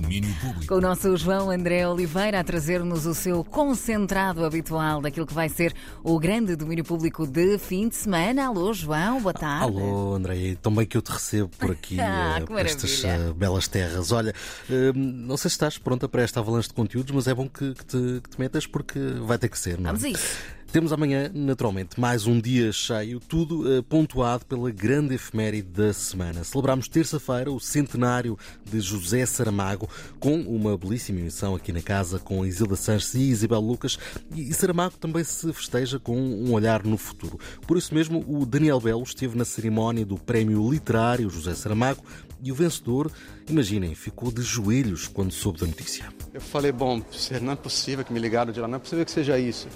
[0.00, 0.66] Domínio Público.
[0.66, 5.48] Com o nosso João André Oliveira a trazer-nos o seu concentrado habitual daquilo que vai
[5.48, 8.48] ser o grande domínio público de fim de semana.
[8.48, 9.64] Alô, João, boa tarde.
[9.64, 13.04] Alô, André, tão bem que eu te recebo por aqui, Ah, eh, que por estas
[13.04, 14.10] eh, belas terras.
[14.10, 14.34] Olha,
[14.68, 17.74] eh, não sei se estás pronta para esta avalanche de conteúdos, mas é bom que,
[17.74, 19.92] que te, que te metas porque vai ter que ser, não é?
[19.92, 20.38] Vamos isso.
[20.74, 26.42] Temos amanhã, naturalmente, mais um dia cheio, tudo eh, pontuado pela grande efeméride da semana.
[26.42, 29.88] Celebramos terça-feira o centenário de José Saramago,
[30.18, 33.96] com uma belíssima emissão aqui na casa com Isilda Sanches e Isabel Lucas.
[34.34, 37.38] E Saramago também se festeja com um olhar no futuro.
[37.68, 42.02] Por isso mesmo, o Daniel Belo esteve na cerimónia do Prémio Literário José Saramago
[42.42, 43.12] e o vencedor,
[43.48, 46.12] imaginem, ficou de joelhos quando soube da notícia.
[46.32, 47.00] Eu falei, bom,
[47.40, 49.68] não é possível que me ligaram de lá, não é possível que seja isso.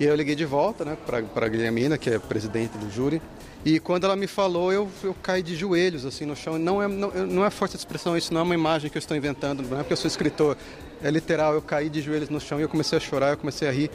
[0.00, 3.20] E eu liguei de volta, né, para a Guilhermina, que é presidente do júri,
[3.64, 6.58] e quando ela me falou, eu, eu caí de joelhos, assim, no chão.
[6.58, 9.00] Não é, não, não é força de expressão, isso não é uma imagem que eu
[9.00, 10.54] estou inventando, não é porque eu sou escritor,
[11.02, 13.66] é literal, eu caí de joelhos no chão e eu comecei a chorar, eu comecei
[13.66, 13.90] a rir.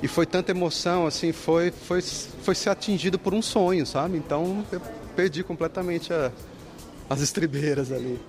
[0.00, 4.16] E foi tanta emoção, assim, foi, foi, foi ser atingido por um sonho, sabe?
[4.16, 4.80] Então eu
[5.16, 6.30] perdi completamente a,
[7.10, 8.20] as estribeiras ali.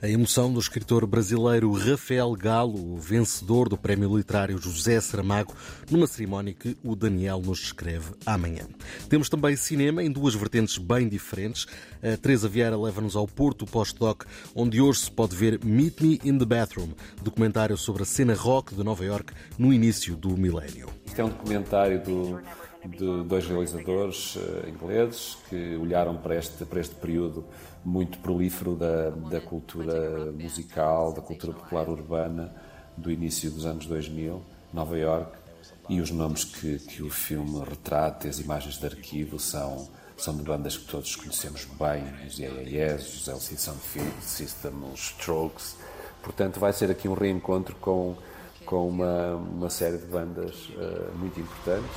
[0.00, 5.54] A emoção do escritor brasileiro Rafael Galo, o vencedor do Prémio Literário José Saramago,
[5.90, 8.66] numa cerimónia que o Daniel nos descreve amanhã.
[9.10, 11.66] Temos também cinema em duas vertentes bem diferentes.
[12.02, 14.24] A Teresa Vieira leva-nos ao Porto Post-Doc,
[14.54, 16.88] onde hoje se pode ver Meet Me in the Bathroom,
[17.22, 20.88] documentário sobre a cena rock de Nova York no início do milénio.
[21.04, 22.40] Isto é um documentário do,
[22.88, 27.44] de dois realizadores uh, ingleses que olharam para este, para este período
[27.84, 32.54] muito prolífero da, da cultura musical, da cultura popular urbana
[32.96, 34.42] do início dos anos 2000,
[34.72, 35.32] Nova York,
[35.88, 40.42] e os nomes que, que o filme retrata, as imagens de arquivo, são, são de
[40.42, 43.80] bandas que todos conhecemos bem, os IAS, os LC Sound
[44.20, 45.76] System, os Strokes.
[46.22, 48.16] Portanto, vai ser aqui um reencontro com
[48.64, 51.90] com uma, uma série de bandas uh, muito importantes.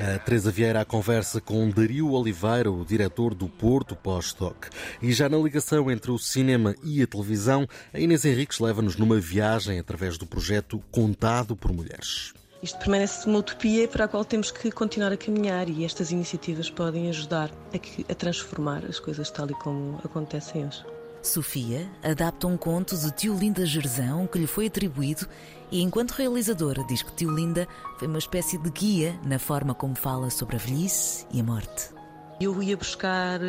[0.00, 4.66] A Teresa Vieira à conversa com Dario Oliveira, o diretor do Porto Pós-Doc.
[5.00, 9.20] E já na ligação entre o cinema e a televisão, a Inês Henriques leva-nos numa
[9.20, 12.32] viagem através do projeto Contado por Mulheres.
[12.60, 16.68] Isto permanece uma utopia para a qual temos que continuar a caminhar e estas iniciativas
[16.68, 20.97] podem ajudar a, que, a transformar as coisas tal e como acontecem hoje.
[21.28, 25.26] Sofia adapta um conto de Tio Linda Gerzão que lhe foi atribuído
[25.70, 27.68] e, enquanto realizadora, diz que Tio Linda
[27.98, 31.97] foi uma espécie de guia na forma como fala sobre a velhice e a morte.
[32.40, 33.40] Eu ia buscar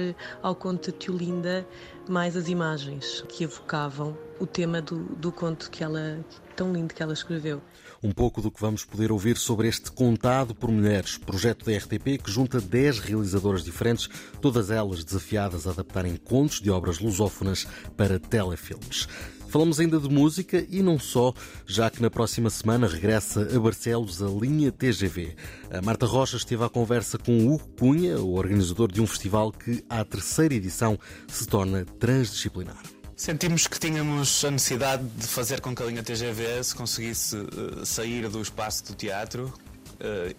[0.42, 1.68] ao conto de Tio Linda
[2.08, 7.04] mais as imagens que evocavam o tema do, do conto que ela, tão lindo que
[7.04, 7.62] ela escreveu.
[8.02, 12.24] Um pouco do que vamos poder ouvir sobre este Contado por Mulheres, projeto da RTP
[12.24, 14.10] que junta 10 realizadoras diferentes,
[14.42, 19.08] todas elas desafiadas a adaptarem contos de obras lusófonas para telefilmes.
[19.50, 21.34] Falamos ainda de música e não só,
[21.66, 25.36] já que na próxima semana regressa a Barcelos a linha TGV.
[25.72, 29.52] A Marta Rocha esteve à conversa com o Hugo Cunha, o organizador de um festival
[29.52, 32.78] que, à terceira edição, se torna transdisciplinar.
[33.16, 37.84] Sentimos que tínhamos a necessidade de fazer com que a linha TGV se conseguisse uh,
[37.84, 39.52] sair do espaço do teatro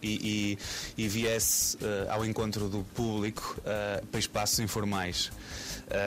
[0.03, 0.59] e,
[0.97, 3.57] e, e, viesse uh, ao encontro do público
[4.11, 5.31] para espaços informais.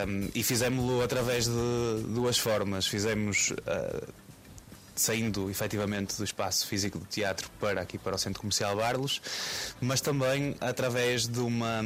[0.08, 2.88] Um, e fizemos-lo através de duas formas.
[2.88, 3.54] Fizemos
[4.96, 9.22] saindo efetivamente do espaço físico do teatro para aqui para o Centro Comercial Barlos,
[9.82, 11.82] mas também através de uma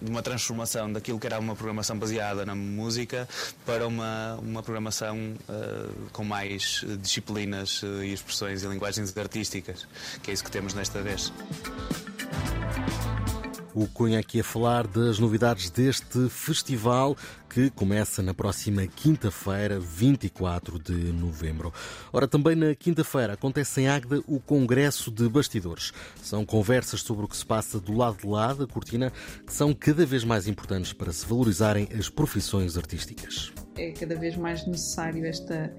[0.00, 3.28] de uma transformação daquilo que era uma programação baseada na música
[3.66, 9.86] para uma, uma programação uh, com mais disciplinas uh, e expressões e linguagens artísticas,
[10.22, 11.32] que é isso que temos nesta vez.
[13.72, 17.16] O Cunha aqui a falar das novidades deste festival
[17.48, 21.72] que começa na próxima quinta-feira, 24 de novembro.
[22.12, 25.92] Ora, também na quinta-feira acontece em Águeda o Congresso de Bastidores.
[26.20, 29.12] São conversas sobre o que se passa do lado de lá da cortina
[29.46, 33.52] que são cada vez mais importantes para se valorizarem as profissões artísticas.
[33.76, 35.72] É cada vez mais necessário esta,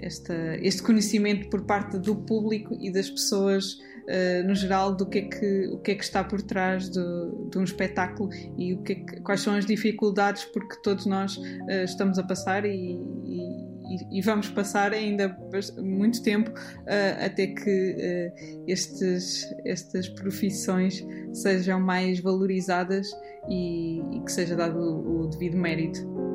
[0.00, 5.18] esta, este conhecimento por parte do público e das pessoas Uh, no geral do que
[5.20, 7.00] é que, o que, é que está por trás de,
[7.50, 11.38] de um espetáculo e o que, é que quais são as dificuldades porque todos nós
[11.38, 15.34] uh, estamos a passar e, e, e, vamos passar ainda
[15.78, 18.30] muito tempo uh, até que
[18.68, 21.02] estes, estas profissões
[21.32, 23.08] sejam mais valorizadas
[23.48, 26.33] e, e que seja dado o, o devido mérito.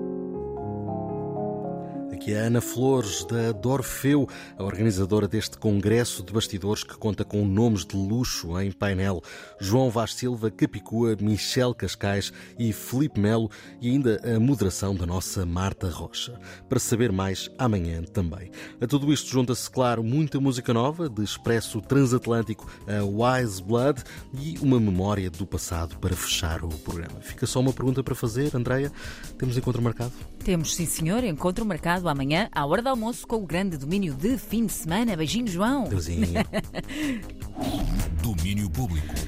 [2.20, 4.28] Aqui é a Ana Flores, da Dorfeu,
[4.58, 9.24] a organizadora deste congresso de bastidores que conta com nomes de luxo em painel.
[9.58, 13.50] João Vaz Silva, Capicua, Michel Cascais e Felipe Melo
[13.80, 16.38] e ainda a moderação da nossa Marta Rocha.
[16.68, 18.52] Para saber mais, amanhã também.
[18.82, 24.58] A tudo isto junta-se, claro, muita música nova, de Expresso Transatlântico a Wise Blood e
[24.62, 27.22] uma memória do passado para fechar o programa.
[27.22, 28.92] Fica só uma pergunta para fazer, Andreia.
[29.38, 30.12] Temos encontro marcado?
[30.44, 32.19] Temos, sim senhor, encontro marcado amanhã
[32.52, 35.16] à hora do almoço com o grande domínio de fim de semana.
[35.16, 35.86] Beijinho, João.
[35.86, 36.28] Deusinho.
[38.22, 39.14] domínio público.